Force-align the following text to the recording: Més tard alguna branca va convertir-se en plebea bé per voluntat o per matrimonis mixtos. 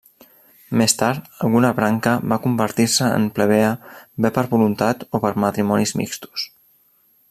Més 0.79 0.95
tard 1.01 1.27
alguna 1.47 1.69
branca 1.81 2.15
va 2.33 2.39
convertir-se 2.47 3.11
en 3.19 3.29
plebea 3.37 3.69
bé 4.27 4.35
per 4.39 4.49
voluntat 4.57 5.09
o 5.19 5.25
per 5.27 5.35
matrimonis 5.49 5.99
mixtos. 6.03 6.53